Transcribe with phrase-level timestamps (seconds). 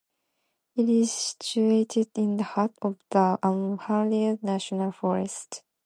[0.75, 5.61] It is situated in the heart of the Uwharrie National Forest.